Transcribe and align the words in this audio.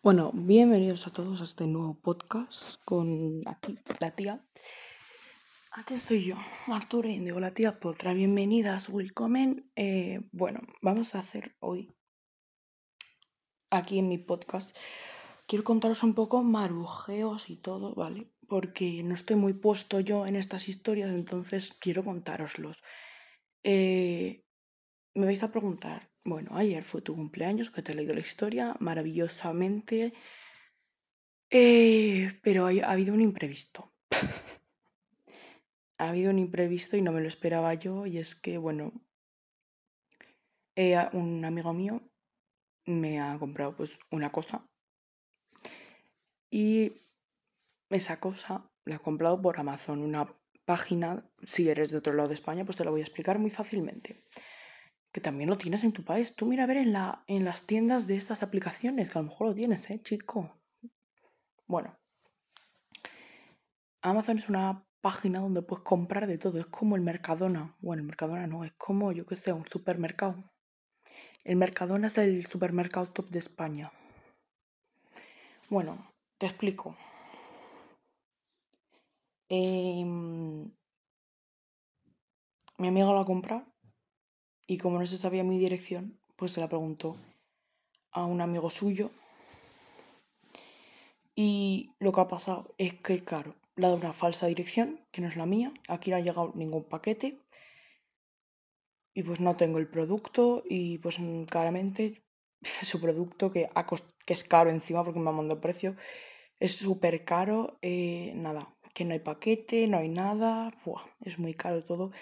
Bueno, 0.00 0.30
bienvenidos 0.32 1.08
a 1.08 1.10
todos 1.10 1.40
a 1.40 1.44
este 1.44 1.66
nuevo 1.66 2.00
podcast 2.00 2.76
con 2.84 3.42
aquí 3.46 3.76
la 3.98 4.12
tía. 4.12 4.46
Aquí 5.72 5.94
estoy 5.94 6.24
yo, 6.24 6.36
Arturo 6.68 7.08
Indigo, 7.08 7.40
la 7.40 7.52
tía 7.52 7.80
Potra. 7.80 8.14
Bienvenidas, 8.14 8.90
welcome. 8.90 9.64
Eh, 9.74 10.20
bueno, 10.30 10.60
vamos 10.82 11.16
a 11.16 11.18
hacer 11.18 11.56
hoy 11.58 11.92
aquí 13.70 13.98
en 13.98 14.08
mi 14.08 14.18
podcast. 14.18 14.76
Quiero 15.48 15.64
contaros 15.64 16.04
un 16.04 16.14
poco 16.14 16.44
marujeos 16.44 17.50
y 17.50 17.56
todo, 17.56 17.96
¿vale? 17.96 18.30
Porque 18.46 19.02
no 19.02 19.14
estoy 19.14 19.34
muy 19.34 19.54
puesto 19.54 19.98
yo 19.98 20.26
en 20.26 20.36
estas 20.36 20.68
historias, 20.68 21.10
entonces 21.10 21.74
quiero 21.74 22.04
contároslos. 22.04 22.76
Eh, 23.64 24.44
me 25.14 25.26
vais 25.26 25.42
a 25.42 25.50
preguntar, 25.50 26.08
bueno, 26.28 26.56
ayer 26.56 26.84
fue 26.84 27.02
tu 27.02 27.14
cumpleaños, 27.14 27.70
que 27.70 27.82
te 27.82 27.92
he 27.92 27.94
leído 27.94 28.14
la 28.14 28.20
historia 28.20 28.76
maravillosamente, 28.80 30.12
eh, 31.50 32.30
pero 32.42 32.66
ha 32.66 32.92
habido 32.92 33.14
un 33.14 33.20
imprevisto. 33.20 33.92
ha 35.98 36.08
habido 36.08 36.30
un 36.30 36.38
imprevisto 36.38 36.96
y 36.96 37.02
no 37.02 37.12
me 37.12 37.20
lo 37.20 37.28
esperaba 37.28 37.74
yo, 37.74 38.06
y 38.06 38.18
es 38.18 38.34
que, 38.34 38.58
bueno, 38.58 38.92
eh, 40.76 40.96
un 41.12 41.44
amigo 41.44 41.72
mío 41.72 42.02
me 42.86 43.20
ha 43.20 43.36
comprado 43.38 43.74
pues 43.76 43.98
una 44.10 44.30
cosa. 44.30 44.66
Y 46.50 46.92
esa 47.90 48.20
cosa 48.20 48.70
la 48.84 48.96
ha 48.96 48.98
comprado 48.98 49.40
por 49.40 49.58
Amazon, 49.58 50.00
una 50.00 50.32
página, 50.64 51.28
si 51.42 51.68
eres 51.68 51.90
de 51.90 51.98
otro 51.98 52.12
lado 52.12 52.28
de 52.28 52.34
España, 52.34 52.64
pues 52.64 52.76
te 52.76 52.84
lo 52.84 52.90
voy 52.90 53.00
a 53.00 53.04
explicar 53.04 53.38
muy 53.38 53.50
fácilmente 53.50 54.16
que 55.18 55.22
también 55.22 55.50
lo 55.50 55.58
tienes 55.58 55.82
en 55.82 55.90
tu 55.90 56.04
país. 56.04 56.36
Tú 56.36 56.46
mira 56.46 56.62
a 56.62 56.68
ver 56.68 56.76
en, 56.76 56.92
la, 56.92 57.24
en 57.26 57.44
las 57.44 57.66
tiendas 57.66 58.06
de 58.06 58.16
estas 58.16 58.44
aplicaciones, 58.44 59.10
que 59.10 59.18
a 59.18 59.22
lo 59.22 59.28
mejor 59.28 59.48
lo 59.48 59.54
tienes, 59.54 59.90
¿eh, 59.90 60.00
chico? 60.00 60.48
Bueno, 61.66 61.98
Amazon 64.00 64.38
es 64.38 64.48
una 64.48 64.86
página 65.00 65.40
donde 65.40 65.62
puedes 65.62 65.82
comprar 65.82 66.28
de 66.28 66.38
todo. 66.38 66.60
Es 66.60 66.66
como 66.66 66.94
el 66.94 67.02
Mercadona. 67.02 67.74
Bueno, 67.80 68.02
el 68.02 68.06
Mercadona 68.06 68.46
no, 68.46 68.62
es 68.62 68.70
como, 68.74 69.10
yo 69.10 69.26
que 69.26 69.34
sé, 69.34 69.52
un 69.52 69.66
supermercado. 69.66 70.40
El 71.42 71.56
Mercadona 71.56 72.06
es 72.06 72.16
el 72.18 72.46
supermercado 72.46 73.06
top 73.06 73.28
de 73.30 73.40
España. 73.40 73.90
Bueno, 75.68 75.98
te 76.38 76.46
explico. 76.46 76.96
Em, 79.48 80.70
mi 82.78 82.86
amigo 82.86 83.12
lo 83.12 83.18
ha 83.18 83.24
comprado 83.24 83.66
y 84.68 84.76
como 84.76 84.98
no 85.00 85.06
se 85.06 85.16
sabía 85.16 85.42
mi 85.42 85.58
dirección, 85.58 86.20
pues 86.36 86.52
se 86.52 86.60
la 86.60 86.68
preguntó 86.68 87.16
a 88.12 88.26
un 88.26 88.42
amigo 88.42 88.68
suyo. 88.68 89.10
Y 91.34 91.94
lo 91.98 92.12
que 92.12 92.20
ha 92.20 92.28
pasado 92.28 92.74
es 92.76 92.92
que, 93.00 93.24
claro, 93.24 93.56
le 93.76 93.86
ha 93.86 93.88
dado 93.88 94.00
una 94.00 94.12
falsa 94.12 94.46
dirección, 94.46 95.00
que 95.10 95.22
no 95.22 95.28
es 95.28 95.36
la 95.36 95.46
mía. 95.46 95.72
Aquí 95.88 96.10
no 96.10 96.16
ha 96.16 96.20
llegado 96.20 96.52
ningún 96.54 96.84
paquete. 96.84 97.40
Y 99.14 99.22
pues 99.22 99.40
no 99.40 99.56
tengo 99.56 99.78
el 99.78 99.88
producto 99.88 100.62
y 100.68 100.98
pues 100.98 101.16
claramente 101.48 102.22
su 102.62 103.00
producto 103.00 103.50
que, 103.50 103.68
que 104.26 104.32
es 104.34 104.44
caro 104.44 104.68
encima 104.68 105.02
porque 105.02 105.18
me 105.18 105.30
ha 105.30 105.32
mandado 105.32 105.62
precio. 105.62 105.96
Es 106.60 106.76
súper 106.76 107.24
caro. 107.24 107.78
Eh, 107.80 108.32
nada, 108.34 108.76
que 108.92 109.06
no 109.06 109.14
hay 109.14 109.20
paquete, 109.20 109.86
no 109.86 109.96
hay 109.96 110.10
nada. 110.10 110.70
es 111.24 111.38
muy 111.38 111.54
caro 111.54 111.82
todo. 111.82 112.12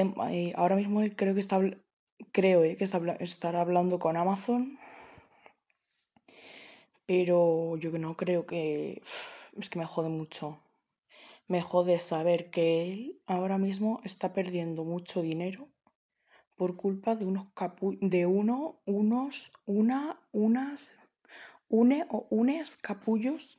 Em, 0.00 0.12
ahora 0.56 0.76
mismo 0.76 1.00
creo 1.16 1.32
que 1.32 1.40
está, 1.40 1.58
creo 2.30 2.64
eh, 2.64 2.76
que 2.76 2.84
está, 2.84 2.98
estará 3.30 3.62
hablando 3.62 3.98
con 3.98 4.18
Amazon, 4.18 4.78
pero 7.06 7.78
yo 7.78 7.90
no 7.98 8.14
creo 8.14 8.44
que 8.44 9.00
es 9.58 9.70
que 9.70 9.78
me 9.78 9.86
jode 9.86 10.10
mucho. 10.10 10.60
Me 11.48 11.62
jode 11.62 11.98
saber 11.98 12.50
que 12.50 12.92
él 12.92 13.22
ahora 13.26 13.56
mismo 13.56 14.00
está 14.04 14.34
perdiendo 14.34 14.84
mucho 14.84 15.22
dinero 15.22 15.70
por 16.56 16.76
culpa 16.76 17.16
de 17.16 17.24
unos 17.24 17.46
capu 17.54 17.96
de 18.02 18.26
uno, 18.26 18.82
unos, 18.84 19.50
una, 19.64 20.18
unas, 20.32 20.94
une 21.68 22.04
o 22.10 22.26
unes 22.28 22.76
capullos. 22.76 23.58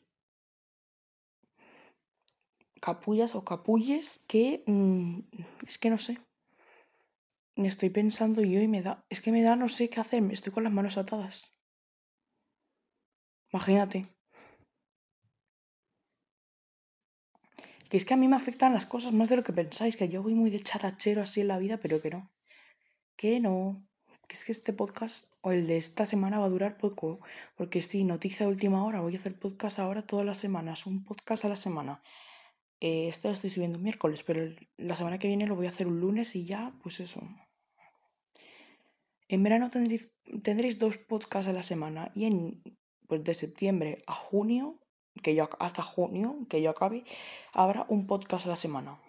Capullas 2.79 3.33
o 3.33 3.43
capulles 3.43 4.19
que 4.27 4.63
mm, 4.67 5.19
es 5.67 5.79
que 5.79 5.89
no 5.89 5.97
sé 5.97 6.26
me 7.57 7.68
estoy 7.68 7.90
pensando 7.90 8.41
yo 8.41 8.62
y 8.62 8.68
me 8.68 8.81
da, 8.81 9.06
es 9.09 9.22
que 9.22 9.31
me 9.31 9.44
da 9.44 9.56
no 9.56 9.68
sé 9.68 9.90
qué 9.90 10.00
hacer, 10.00 10.22
me 10.22 10.34
estoy 10.34 10.51
con 10.53 10.63
las 10.63 10.73
manos 10.73 10.97
atadas. 10.97 11.53
Imagínate. 13.51 14.06
Que 17.90 17.97
es 17.97 18.06
que 18.06 18.13
a 18.13 18.18
mí 18.18 18.28
me 18.28 18.35
afectan 18.35 18.73
las 18.73 18.85
cosas 18.85 19.13
más 19.13 19.29
de 19.29 19.38
lo 19.38 19.44
que 19.44 19.53
pensáis, 19.53 19.95
que 19.95 20.09
yo 20.09 20.22
voy 20.22 20.35
muy 20.35 20.50
de 20.50 20.62
charachero 20.62 21.22
así 21.22 21.41
en 21.41 21.47
la 21.47 21.57
vida, 21.57 21.78
pero 21.78 22.01
que 22.01 22.09
no. 22.09 22.29
Que 23.16 23.40
no. 23.40 23.88
Que 24.28 24.35
es 24.35 24.44
que 24.45 24.51
este 24.51 24.74
podcast 24.74 25.31
o 25.41 25.51
el 25.53 25.68
de 25.68 25.78
esta 25.78 26.06
semana 26.06 26.39
va 26.39 26.45
a 26.45 26.50
durar 26.50 26.78
poco. 26.78 27.19
Porque 27.56 27.81
sí, 27.81 28.03
noticia 28.03 28.47
última 28.47 28.84
hora, 28.85 29.00
voy 29.01 29.16
a 29.16 29.19
hacer 29.19 29.39
podcast 29.39 29.79
ahora 29.79 30.06
todas 30.06 30.25
las 30.25 30.38
semanas, 30.38 30.85
un 30.85 31.03
podcast 31.06 31.45
a 31.45 31.50
la 31.50 31.56
semana. 31.56 32.01
Eh, 32.81 33.07
esto 33.07 33.29
lo 33.29 33.34
estoy 33.34 33.50
subiendo 33.50 33.79
miércoles, 33.79 34.24
pero 34.24 34.53
la 34.78 34.95
semana 34.95 35.18
que 35.18 35.28
viene 35.28 35.47
lo 35.47 35.56
voy 35.56 35.68
a 35.68 35.69
hacer 35.69 35.88
un 35.88 36.00
lunes 36.00 36.35
y 36.35 36.45
ya, 36.45 36.74
pues 36.84 37.00
eso. 37.00 37.22
En 39.29 39.43
verano 39.43 39.69
tendréis, 39.69 40.03
tendréis 40.43 40.79
dos 40.79 40.97
podcasts 40.97 41.49
a 41.49 41.53
la 41.53 41.63
semana 41.71 42.11
y 42.15 42.25
en 42.25 42.61
pues 43.07 43.23
de 43.23 43.33
septiembre 43.33 44.01
a 44.07 44.13
junio, 44.13 44.79
que 45.23 45.35
yo 45.35 45.49
hasta 45.59 45.83
junio, 45.83 46.45
que 46.49 46.61
yo 46.61 46.69
acabe, 46.69 47.03
habrá 47.53 47.85
un 47.89 48.07
podcast 48.07 48.45
a 48.45 48.49
la 48.49 48.55
semana. 48.55 48.99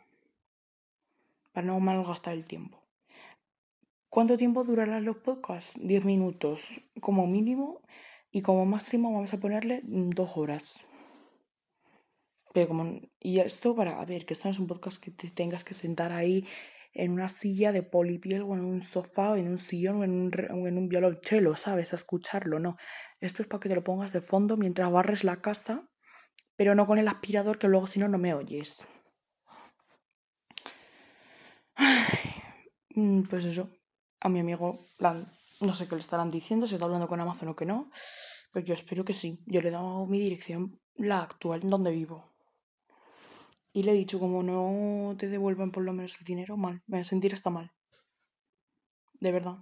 Para 1.52 1.66
no 1.66 1.78
malgastar 1.80 2.34
el 2.34 2.46
tiempo. 2.46 2.82
¿Cuánto 4.08 4.36
tiempo 4.36 4.64
durarán 4.64 5.04
los 5.04 5.18
podcasts? 5.18 5.74
Diez 5.80 6.04
minutos 6.04 6.80
como 7.00 7.26
mínimo 7.26 7.82
y 8.30 8.42
como 8.42 8.64
máximo 8.64 9.12
vamos 9.12 9.32
a 9.34 9.40
ponerle 9.40 9.80
dos 9.84 10.36
horas. 10.36 10.80
Pero 12.54 12.68
como, 12.68 13.00
y 13.20 13.40
esto 13.40 13.76
para, 13.76 14.00
a 14.00 14.04
ver, 14.04 14.24
que 14.24 14.34
esto 14.34 14.48
no 14.48 14.52
es 14.52 14.58
un 14.58 14.66
podcast 14.66 15.02
que 15.02 15.10
te 15.10 15.28
tengas 15.30 15.62
que 15.64 15.74
sentar 15.74 16.12
ahí 16.12 16.46
en 16.98 17.12
una 17.12 17.28
silla 17.28 17.70
de 17.72 17.82
polipiel 17.82 18.42
o 18.42 18.54
en 18.54 18.64
un 18.64 18.82
sofá 18.82 19.30
o 19.30 19.36
en 19.36 19.48
un 19.48 19.58
sillón 19.58 20.00
o 20.00 20.04
en 20.04 20.10
un, 20.10 20.66
en 20.66 20.78
un 20.78 20.88
violonchelo, 20.88 21.54
¿sabes? 21.56 21.92
A 21.92 21.96
escucharlo, 21.96 22.58
no. 22.58 22.76
Esto 23.20 23.42
es 23.42 23.48
para 23.48 23.60
que 23.60 23.68
te 23.68 23.76
lo 23.76 23.84
pongas 23.84 24.12
de 24.12 24.20
fondo 24.20 24.56
mientras 24.56 24.90
barres 24.90 25.22
la 25.24 25.40
casa, 25.40 25.88
pero 26.56 26.74
no 26.74 26.86
con 26.86 26.98
el 26.98 27.08
aspirador 27.08 27.58
que 27.58 27.68
luego 27.68 27.86
si 27.86 28.00
no 28.00 28.08
no 28.08 28.18
me 28.18 28.34
oyes. 28.34 28.78
Mm, 32.94 33.22
pues 33.28 33.44
eso, 33.44 33.70
a 34.20 34.28
mi 34.28 34.40
amigo 34.40 34.80
no 35.60 35.74
sé 35.74 35.86
qué 35.86 35.94
le 35.94 36.00
estarán 36.00 36.32
diciendo, 36.32 36.66
si 36.66 36.74
está 36.74 36.86
hablando 36.86 37.06
con 37.06 37.20
Amazon 37.20 37.48
o 37.48 37.56
que 37.56 37.64
no, 37.64 37.90
pero 38.52 38.66
yo 38.66 38.74
espero 38.74 39.04
que 39.04 39.12
sí. 39.12 39.40
Yo 39.46 39.60
le 39.62 39.68
he 39.68 39.72
dado 39.72 40.04
mi 40.06 40.18
dirección, 40.18 40.80
la 40.96 41.22
actual, 41.22 41.60
donde 41.62 41.92
vivo. 41.92 42.34
Y 43.72 43.82
le 43.82 43.92
he 43.92 43.94
dicho, 43.94 44.18
como 44.18 44.42
no 44.42 45.16
te 45.16 45.28
devuelvan 45.28 45.70
por 45.70 45.84
lo 45.84 45.92
menos 45.92 46.16
el 46.18 46.24
dinero, 46.24 46.56
mal. 46.56 46.82
Me 46.86 46.96
voy 46.96 47.00
a 47.00 47.04
sentir 47.04 47.34
hasta 47.34 47.50
mal. 47.50 47.72
De 49.20 49.32
verdad. 49.32 49.58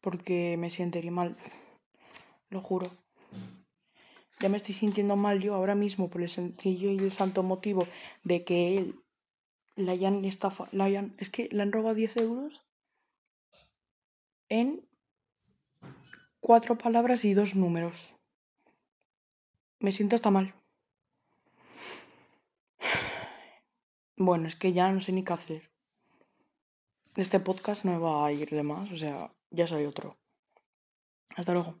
Porque 0.00 0.56
me 0.58 0.70
sentiría 0.70 1.10
mal. 1.10 1.36
Lo 2.50 2.60
juro. 2.60 2.90
Ya 4.40 4.48
me 4.48 4.56
estoy 4.56 4.74
sintiendo 4.74 5.16
mal 5.16 5.40
yo 5.40 5.54
ahora 5.54 5.74
mismo 5.74 6.10
por 6.10 6.22
el 6.22 6.28
sencillo 6.28 6.90
y 6.90 6.98
el 6.98 7.12
santo 7.12 7.42
motivo 7.42 7.86
de 8.24 8.44
que 8.44 8.76
él 8.76 9.04
la 9.76 9.92
hayan 9.92 10.24
estafa, 10.24 10.68
la 10.72 10.84
hayan, 10.84 11.14
es 11.18 11.30
que 11.30 11.48
le 11.50 11.62
han 11.62 11.72
robado 11.72 11.94
10 11.94 12.16
euros 12.18 12.64
en 14.48 14.86
cuatro 16.40 16.76
palabras 16.76 17.24
y 17.24 17.34
dos 17.34 17.54
números. 17.54 18.14
Me 19.80 19.92
siento 19.92 20.16
hasta 20.16 20.30
mal. 20.30 20.54
Bueno, 24.16 24.46
es 24.46 24.56
que 24.56 24.72
ya 24.72 24.90
no 24.92 25.00
sé 25.00 25.12
ni 25.12 25.24
qué 25.24 25.32
hacer. 25.32 25.70
Este 27.16 27.40
podcast 27.40 27.84
no 27.84 28.00
va 28.00 28.26
a 28.26 28.32
ir 28.32 28.48
de 28.50 28.62
más, 28.62 28.90
o 28.92 28.96
sea, 28.96 29.32
ya 29.50 29.66
soy 29.66 29.86
otro. 29.86 30.16
Hasta 31.36 31.52
luego. 31.52 31.74